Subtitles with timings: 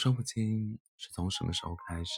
[0.00, 2.12] 说不清是从什么时候开始，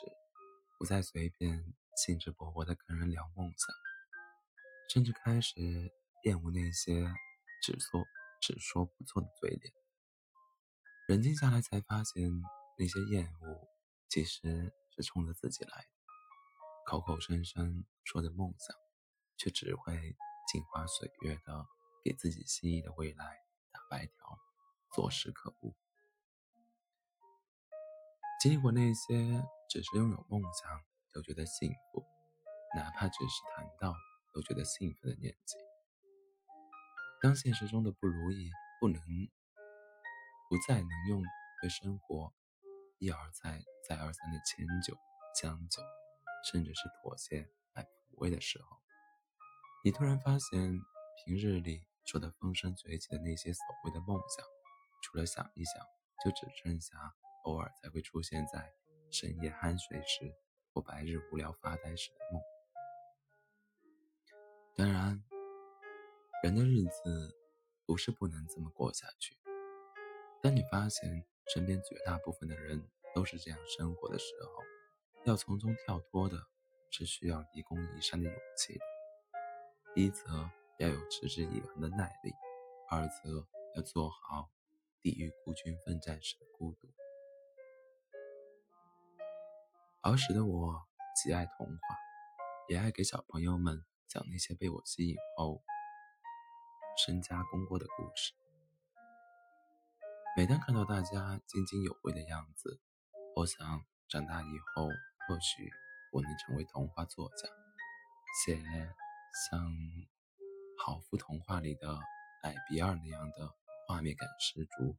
[0.78, 3.74] 不再随便兴致勃勃地跟人聊梦想，
[4.92, 5.90] 甚至开始
[6.24, 7.10] 厌恶那些
[7.62, 8.04] 只说
[8.38, 9.72] 只说不做的嘴脸。
[11.08, 12.30] 冷静下来，才发现
[12.76, 13.66] 那些厌恶
[14.10, 15.88] 其实是冲着自己来的，
[16.86, 18.76] 口口声声说着梦想，
[19.38, 19.94] 却只会
[20.52, 21.66] 镜花水月的
[22.04, 23.38] 给自己心仪的未来
[23.72, 24.38] 打白条，
[24.92, 25.74] 做事可恶。
[28.40, 30.80] 经历过那些只是拥有梦想
[31.12, 32.02] 就觉得幸福，
[32.74, 33.94] 哪怕只是谈到
[34.32, 35.56] 都觉得幸福的年纪，
[37.20, 38.50] 当现实中的不如意
[38.80, 38.98] 不能
[40.48, 41.22] 不再能用
[41.60, 42.32] 对生活
[42.98, 44.96] 一而再再而三的迁就、
[45.38, 45.82] 将就，
[46.50, 48.78] 甚至是妥协来抚慰的时候，
[49.84, 50.80] 你突然发现，
[51.26, 54.46] 平日里说的风生水起的那些所谓的梦想，
[55.02, 55.74] 除了想一想，
[56.24, 56.96] 就只剩下。
[57.44, 58.72] 偶尔才会出现在
[59.10, 60.34] 深夜酣睡时
[60.72, 62.42] 或白日无聊发呆时的梦。
[64.76, 65.22] 当然，
[66.42, 67.36] 人的日子
[67.84, 69.36] 不是不能这么过下去。
[70.42, 74.62] 当你发现身边绝大部分的人都是这样生活的时候，
[75.24, 76.46] 要从中跳脱的
[76.90, 78.78] 是需要移公移山的勇气。
[79.94, 82.32] 一则要有持之以恒的耐力，
[82.88, 84.48] 二则要做好
[85.02, 86.88] 抵御孤军奋战时的孤独。
[90.02, 91.96] 儿时的我极爱童话，
[92.68, 95.62] 也爱给小朋友们讲那些被我吸引后
[96.96, 98.32] 深加工过的故事。
[100.38, 102.80] 每当看到大家津津有味的样子，
[103.36, 104.88] 我想长大以后
[105.28, 105.70] 或许
[106.12, 107.46] 我能成为童话作家，
[108.42, 108.56] 写
[109.50, 109.60] 像
[110.78, 111.98] 《好夫童话》里的
[112.42, 113.54] 艾比尔那样的
[113.86, 114.96] 画面感十足、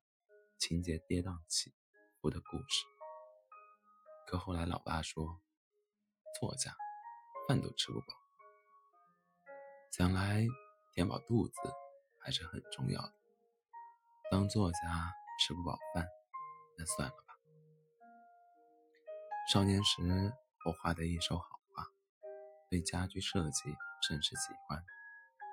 [0.60, 1.74] 情节跌宕起
[2.22, 3.01] 伏的故事。
[4.28, 5.42] 可后来，老爸说
[6.40, 6.74] ：“作家
[7.48, 8.08] 饭都吃不饱，
[9.92, 10.46] 将来
[10.94, 11.54] 填饱肚子
[12.18, 13.14] 还是很重要的。
[14.32, 16.08] 当作家吃不饱饭，
[16.78, 17.36] 那算了吧。”
[19.52, 20.02] 少年时，
[20.66, 21.86] 我画的一手好画，
[22.70, 23.76] 对家居设计
[24.08, 24.82] 甚是喜欢。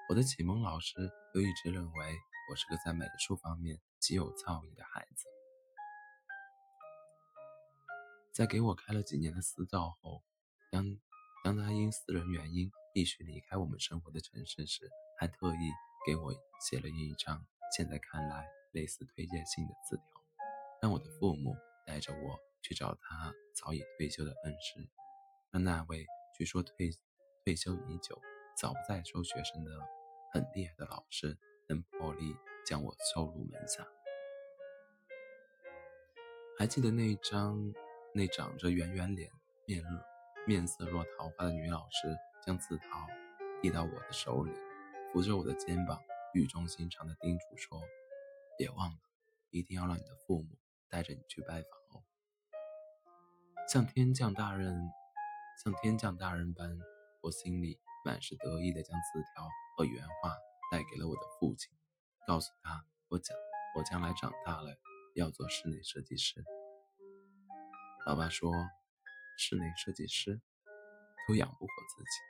[0.08, 2.18] 我的启蒙老师又一直认为
[2.50, 5.26] 我是个在美术方面极有造诣的孩子。
[8.38, 10.22] 在给我开了几年的私照后，
[10.70, 10.96] 当
[11.42, 14.88] 当他因私人原因必须离开我们生活的城市时，
[15.18, 15.72] 还特意
[16.06, 17.44] 给我写了一张
[17.76, 20.04] 现在看来类似推荐信的字条，
[20.80, 24.88] 让我的父母带着我去找他早已退休的恩师，
[25.50, 26.92] 让那位据说退
[27.44, 28.22] 退休已久、
[28.56, 29.72] 早不再收学生的
[30.32, 31.36] 很厉害的老师
[31.68, 33.84] 能破例将我收入门下。
[36.56, 37.74] 还记得那张。
[38.14, 39.30] 那长着圆圆脸、
[39.66, 39.84] 面
[40.46, 43.06] 面色若桃花的女老师将字条
[43.60, 44.52] 递到我的手里，
[45.12, 46.00] 扶着我的肩膀，
[46.32, 47.80] 语重心长地叮嘱说
[48.56, 48.98] ：“别忘了，
[49.50, 50.58] 一定要让你的父母
[50.88, 52.02] 带着你去拜访哦。”
[53.68, 54.90] 像天降大任，
[55.62, 56.78] 像天降大任般，
[57.20, 60.34] 我心里满是得意地将字条和原话
[60.72, 61.70] 带给了我的父亲，
[62.26, 63.36] 告诉他我将
[63.76, 64.74] 我将来长大了
[65.14, 66.42] 要做室内设计师。
[68.08, 68.50] 老爸说
[69.36, 70.40] ：“室内设计师
[71.28, 72.20] 都养不活自己，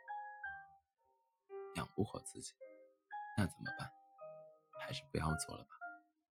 [1.77, 2.53] 养不活自己，
[3.37, 3.89] 那怎么办？
[4.81, 5.71] 还是不要做了吧，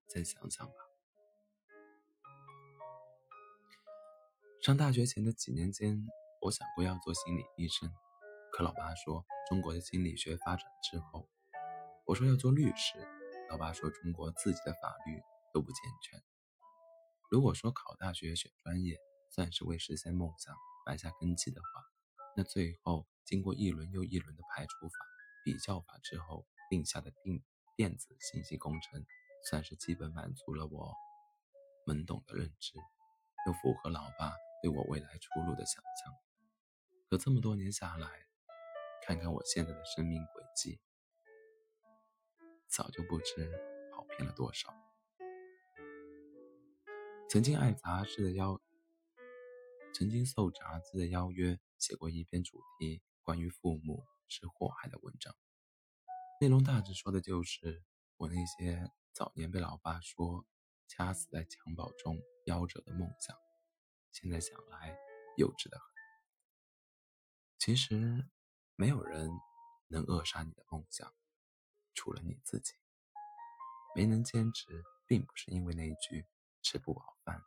[0.10, 0.74] 再想想吧。”
[4.62, 6.06] 上大学前的几年间，
[6.42, 7.90] 我想过要做心理医生，
[8.52, 11.30] 可老爸说中国的心理学发展滞后，
[12.04, 13.00] 我说要做律师，
[13.50, 15.22] 老爸说中国自己的法律
[15.54, 16.22] 都不健全。
[17.32, 19.00] 如果说考大学选专业，
[19.30, 20.56] 算是为实现梦想
[20.86, 21.84] 埋下根基的话，
[22.36, 24.96] 那最后经过一轮又一轮的排除法、
[25.44, 27.42] 比较法之后定下的电
[27.76, 29.06] 电子信息工程，
[29.50, 30.94] 算是基本满足了我
[31.86, 32.74] 懵懂的认知，
[33.46, 36.14] 又符合老爸对我未来出路的想象。
[37.10, 38.10] 可这么多年下来，
[39.06, 40.80] 看看我现在的生命轨迹，
[42.68, 43.50] 早就不知
[43.94, 44.74] 跑偏了多少。
[47.30, 48.60] 曾经爱杂志的邀。
[49.98, 55.36] 曾经受杂志的邀约，写过一篇主题关于父母是祸害的文章，
[56.40, 57.84] 内容大致说的就是
[58.18, 60.46] 我那些早年被老爸说
[60.88, 62.16] 掐死在襁褓中
[62.46, 63.36] 夭折的梦想。
[64.12, 64.96] 现在想来，
[65.36, 65.88] 幼稚的很。
[67.58, 68.24] 其实，
[68.76, 69.28] 没有人
[69.88, 71.12] 能扼杀你的梦想，
[71.96, 72.76] 除了你自己。
[73.96, 76.28] 没能坚持，并不是因为那句
[76.62, 77.42] 吃不饱饭，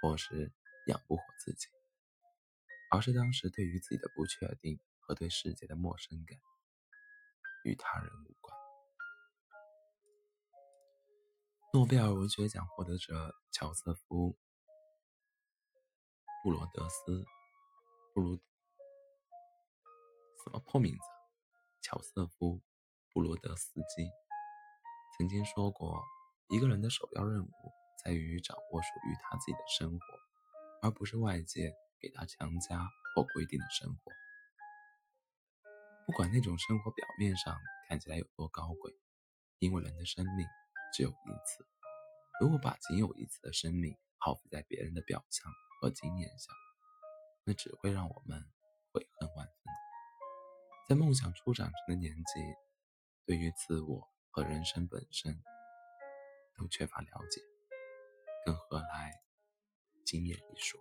[0.00, 0.52] 或是。
[0.86, 1.66] 养不活自己，
[2.90, 6.38] 而是当时对于自己的不确定和对世界的陌生感，
[7.64, 8.56] 与他人无关。
[11.72, 14.32] 诺贝尔文学奖获得者乔瑟夫·
[16.42, 17.24] 布罗德斯，
[18.14, 18.36] 布鲁
[20.44, 21.00] 什么破名字？
[21.82, 22.56] 乔瑟夫·
[23.12, 24.08] 布罗德斯基
[25.18, 26.02] 曾经说过
[26.48, 27.52] ：“一个人的首要任务
[28.02, 30.04] 在于掌握属于他自己的生活，
[30.82, 34.12] 而不是外界给他强加或规定的生活。
[36.06, 37.58] 不管那种生活表面上
[37.88, 38.92] 看起来有多高贵，
[39.58, 40.46] 因为人的生命
[40.92, 41.66] 只有一次。
[42.40, 45.50] 如果把仅有一次的生命耗费在别人的表象
[45.80, 46.52] 和经验下，
[47.44, 48.40] 那只会让我们
[48.92, 49.54] 悔恨万分。”
[50.88, 52.40] 在梦想初长成的年纪，
[53.24, 55.42] 对于自我和人生本身
[56.56, 57.40] 都缺乏了解，
[58.44, 59.12] 更何来
[60.04, 60.78] 经验一说？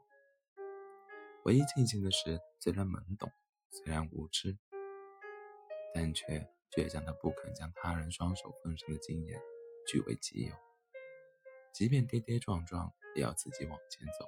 [1.46, 3.32] 唯一庆幸的是，虽然懵懂，
[3.70, 4.58] 虽然无知，
[5.94, 6.40] 但却
[6.72, 9.40] 倔强的不肯将他人双手奉上的经验
[9.86, 10.56] 据为己有，
[11.72, 14.26] 即便跌跌撞撞，也要自己往前走。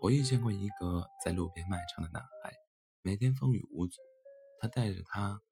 [0.00, 2.54] 我遇见过一个在路边卖唱的男孩。
[3.02, 4.00] 每天风雨无阻，
[4.58, 5.42] 他带着他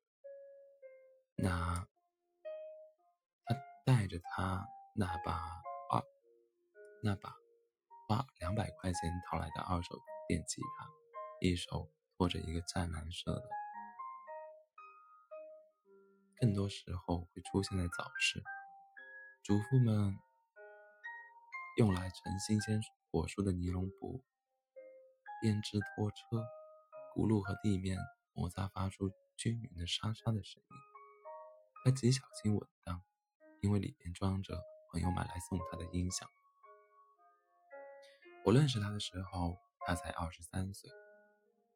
[1.37, 1.87] 那，
[3.44, 3.55] 他
[3.85, 4.67] 带着他
[4.97, 6.02] 那把二
[7.02, 7.37] 那把
[8.06, 9.98] 花两百块钱淘来的二手
[10.28, 10.88] 电吉他，
[11.40, 13.48] 一手托着一个湛蓝色的，
[16.40, 18.42] 更多时候会出现在早市，
[19.42, 20.14] 主妇们
[21.78, 22.80] 用来盛新鲜
[23.10, 24.22] 果蔬的尼龙布
[25.40, 26.44] 编织拖车。
[27.14, 27.96] 轱辘和地面
[28.32, 30.76] 摩擦发出均匀的沙沙的声音，
[31.84, 33.00] 还极小心稳当，
[33.60, 34.60] 因为里面装着
[34.90, 36.28] 朋友买来送他的音响。
[38.44, 40.91] 我认识他的时候，他才二十三岁，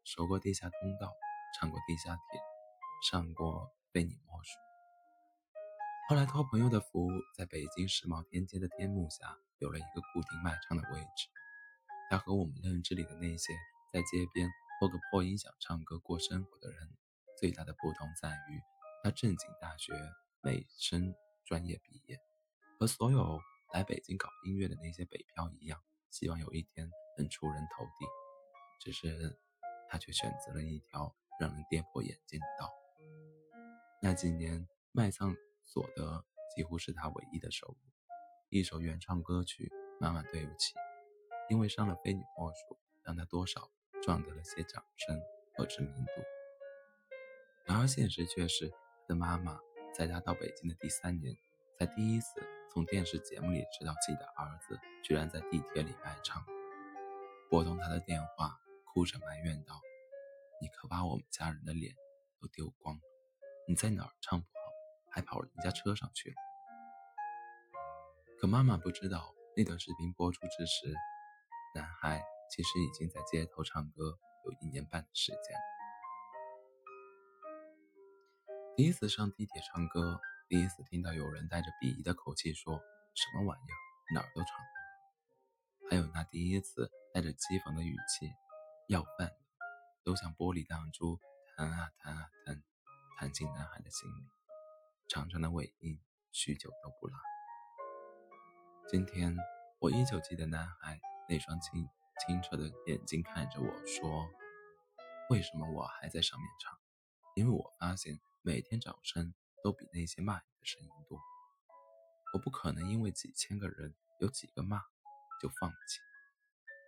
[0.05, 1.11] 守过地下通道，
[1.59, 2.41] 唱过地下铁，
[3.11, 4.51] 上过非你莫属。
[6.11, 11.29] 后来托朋友的福，在北京世贸天阶的天幕下有了一个固定卖唱的位置。
[12.11, 13.55] 他和我们认知里的那些
[13.93, 14.49] 在街边。
[14.79, 16.89] 托个破音响唱歌过生活的人，
[17.41, 18.63] 最大的不同在于，
[19.03, 19.93] 他正经大学
[20.41, 21.13] 美声
[21.45, 22.17] 专业毕业，
[22.79, 23.41] 和所有
[23.75, 28.07] 来北京搞音乐的那些北漂一样，希望有一天能出人头地。
[28.81, 29.39] 只是
[29.89, 32.71] 他却选择了一条让人跌破眼镜的道。
[34.01, 35.35] 那几年卖唱
[35.65, 36.25] 所得
[36.55, 37.77] 几乎是他唯一的收入，
[38.49, 39.65] 一首原创歌曲
[40.01, 40.75] 《妈妈对不起》，
[41.51, 43.71] 因为伤了非你莫属，让他多少。
[44.01, 45.21] 赚得了些掌声
[45.55, 46.23] 和知名度，
[47.67, 48.77] 然而现实却是，他
[49.09, 49.59] 的妈妈
[49.93, 51.37] 在他到北京的第三年，
[51.79, 52.43] 才第一次
[52.73, 56.45] 从电视节目里知道自己的儿子居然在地铁里卖唱。
[57.49, 59.81] 拨通他的电话，哭着埋怨道
[60.61, 61.95] ：“你可把我们家人的脸
[62.41, 63.01] 都丢光了！
[63.69, 64.73] 你在哪儿唱不好，
[65.13, 66.37] 还跑人家车上去了？”
[68.41, 70.93] 可妈妈不知道，那段视频播出之时，
[71.75, 72.21] 男孩。
[72.51, 75.55] 其实已经在街头唱歌有一年半的时间。
[78.75, 80.19] 第一次上地铁唱歌，
[80.49, 82.81] 第一次听到有人带着鄙夷的口气说
[83.15, 84.51] “什么玩意儿，哪儿都唱”，
[85.91, 88.33] 还有那第一次带着讥讽的语气
[88.89, 89.31] “要饭
[90.03, 91.21] 都像玻璃弹珠
[91.55, 92.63] 弹啊弹啊弹，
[93.19, 94.25] 弹进男孩的心里，
[95.07, 96.01] 长长的尾音
[96.33, 97.19] 许久都不拉。
[98.89, 99.37] 今天
[99.81, 101.87] 我依旧记得男孩那双清。
[102.27, 104.29] 清澈的眼睛看着我说
[105.31, 106.77] ：“为什么我还在上面唱？
[107.37, 111.21] 因为我发现每天早晨都比那些骂你的声音多。
[112.35, 114.81] 我不可能因为几千个人有几个骂
[115.41, 116.01] 就放弃。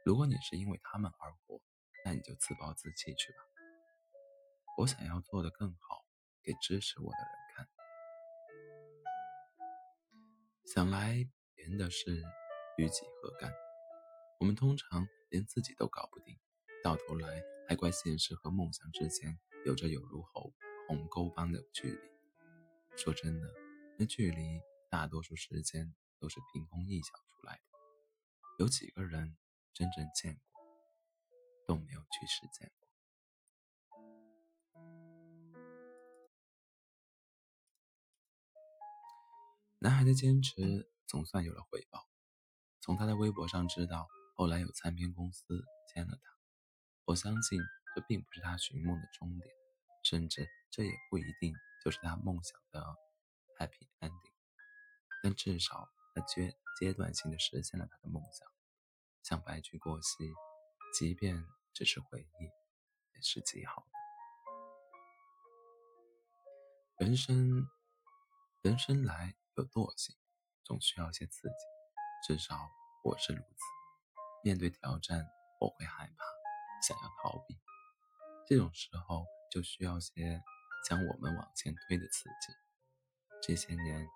[0.04, 1.60] 如果你是因为他们而活，
[2.04, 3.38] 那你就自暴自弃去吧。
[4.78, 6.04] 我想要做的更好，
[6.42, 7.68] 给支持我的人看。
[10.66, 12.22] 想来别人的事
[12.76, 13.52] 与己何干？
[14.38, 16.36] 我们通常。”连自己都搞不定，
[16.82, 20.52] 到头来还怪现实和梦想之间有着有如鸿
[20.88, 22.09] 鸿沟般的距离。
[23.02, 23.50] 说真的，
[23.98, 27.62] 那距离大多数时间都是凭空臆想出来的。
[28.58, 29.38] 有几个人
[29.72, 30.62] 真正见过，
[31.66, 32.86] 都没有去实践过。
[39.78, 42.06] 男孩的坚持总算有了回报，
[42.82, 44.06] 从他的微博上知道。
[44.34, 46.30] 后来有唱片公司签了他，
[47.06, 47.58] 我相信
[47.94, 49.54] 这并不是他寻梦的终点，
[50.02, 52.96] 甚至这也不一定就是他梦想的
[53.58, 54.32] happy ending，
[55.22, 58.48] 但至少他阶阶段性的实现了他的梦想，
[59.22, 60.32] 像白驹过隙，
[60.92, 62.44] 即便只是回忆，
[63.14, 63.88] 也是极好的。
[67.06, 67.66] 人生，
[68.60, 70.14] 人生来有惰性，
[70.64, 71.54] 总需要些刺激，
[72.26, 72.70] 至少
[73.02, 73.56] 我是如此。
[74.44, 75.26] 面对挑战，
[75.60, 76.24] 我会害怕，
[76.86, 77.58] 想要逃避。
[78.46, 80.42] 这种时候就需要些
[80.88, 82.52] 将我们往前推的刺激。
[83.42, 84.06] 这些年，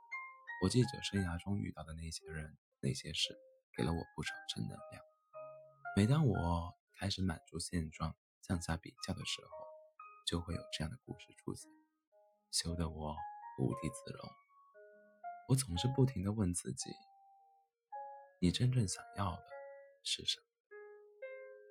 [0.63, 3.35] 我记者生涯中遇到的那些人、那些事，
[3.77, 5.03] 给了我不少正能量。
[5.97, 9.51] 每当我开始满足现状、降下比较的时候，
[10.27, 11.71] 就会有这样的故事出现，
[12.51, 13.17] 羞得我
[13.59, 14.31] 无地自容。
[15.49, 16.91] 我总是不停地问自己：
[18.41, 19.45] 你真正想要的？
[20.03, 20.47] 是什么？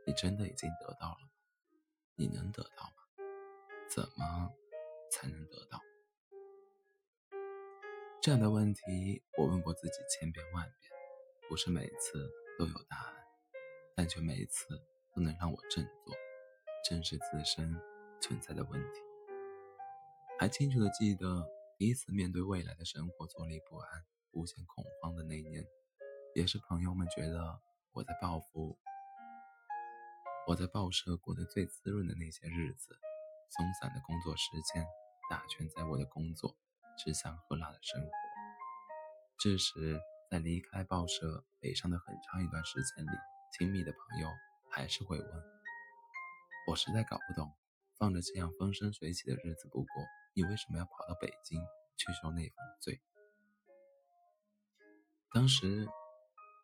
[0.08, 1.32] 你真的已经得到了吗？
[2.16, 2.94] 你能得到吗？
[3.90, 4.54] 怎么
[5.14, 5.80] 才能得到？
[8.20, 10.92] 这样的问题，我问过自己千遍万遍，
[11.48, 13.14] 不是每次都有答案，
[13.96, 14.82] 但却每次
[15.14, 16.16] 都能让我振作，
[16.90, 17.80] 正视自身
[18.20, 19.02] 存在的问题。
[20.40, 25.64] 还清楚的记得，第一次面对未来的生活坐立不安、无限恐慌的那年，
[26.34, 27.62] 也是朋友们觉得。
[27.96, 28.76] 我在报复，
[30.48, 32.98] 我在报社过得最滋润的那些日子，
[33.52, 34.84] 松散的工作时间，
[35.30, 36.56] 打圈在我的工作，
[36.98, 38.10] 吃香喝辣的生活。
[39.40, 40.00] 这时，
[40.30, 43.10] 在离开报社北上的很长一段时间里，
[43.58, 44.30] 亲密的朋友
[44.70, 45.44] 还是会问：
[46.68, 47.52] 我实在搞不懂，
[47.98, 50.04] 放着这样风生水起的日子不过，
[50.34, 51.60] 你为什么要跑到北京
[51.98, 53.02] 去受那份罪？
[55.32, 55.88] 当时，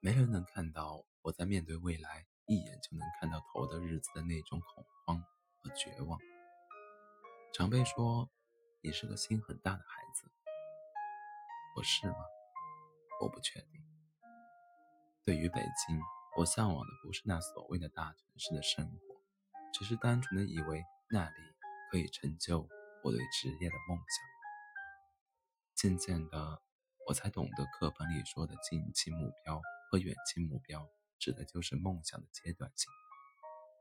[0.02, 1.06] 没人能看到。
[1.22, 5.22] 我在面对未来一眼就能看到头的日子的那种恐慌
[5.58, 6.18] 和绝望。
[7.54, 8.30] 长辈说
[8.82, 10.32] 你是个心很大的孩子，
[11.76, 12.16] 我是吗？
[13.20, 13.84] 我不确定。
[15.26, 16.00] 对于北京，
[16.38, 19.22] 我向往的不是那所谓的大城市的生活，
[19.74, 21.36] 只是单纯的以为那里
[21.92, 22.70] 可以成就
[23.04, 24.26] 我对职业的梦想。
[25.76, 26.62] 渐渐的，
[27.06, 30.90] 我才懂得课本里说的近期目标和远期目标。
[31.20, 32.90] 指的就是梦想的阶段性，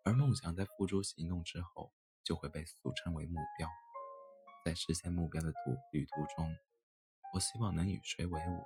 [0.05, 1.93] 而梦想在付诸行动之后，
[2.25, 3.69] 就会被俗称为目标。
[4.69, 5.59] 在实现目标的途
[5.93, 6.55] 旅途中，
[7.33, 8.63] 我希望能与谁为伍，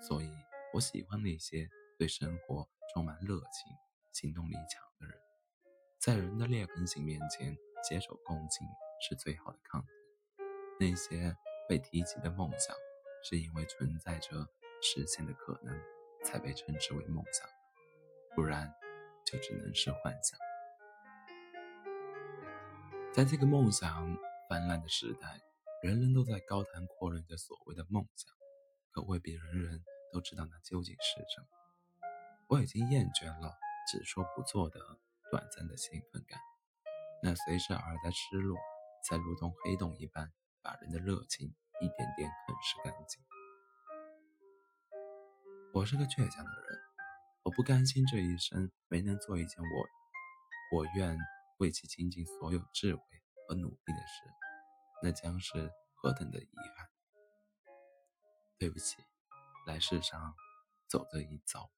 [0.00, 0.32] 所以
[0.72, 3.70] 我喜欢那些对生活充满热情、
[4.14, 5.14] 行动力强的人。
[5.98, 7.54] 在人的劣根性面前，
[7.86, 8.66] 携手共进
[8.98, 9.88] 是最好的抗体。
[10.78, 11.36] 那些
[11.68, 12.74] 被提及的梦想，
[13.22, 14.48] 是因为存在着
[14.80, 15.78] 实现的可能，
[16.24, 17.46] 才被称之为梦想。
[18.34, 18.72] 不然，
[19.26, 20.40] 就只能是幻想。
[23.12, 24.16] 在这个梦想
[24.50, 25.40] 泛滥的时代，
[25.80, 28.34] 人人都在高谈阔论着所谓的梦想，
[28.90, 31.46] 可未必人人都知道那究竟是什么。
[32.48, 34.80] 我已经厌倦了只说不做的
[35.30, 36.40] 短暂的兴奋感，
[37.22, 38.58] 那随之而来的失落，
[39.08, 43.22] 在如同黑洞一般，把人的热情一点点啃食干净。
[45.72, 46.80] 我是个倔强的人。
[47.44, 51.16] 我不甘心这一生没能做一件我我愿
[51.58, 53.02] 为其倾尽所有智慧
[53.50, 54.32] 和努力的事，
[55.02, 56.88] 那将是何等的遗憾！
[58.56, 59.02] 对不起，
[59.66, 60.36] 来世上
[60.88, 61.68] 走这一遭，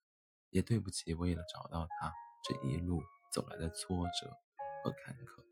[0.51, 2.13] 也对不起为了找到他
[2.45, 3.03] 这一路
[3.33, 4.37] 走来的挫折
[4.85, 5.52] 和坎坷。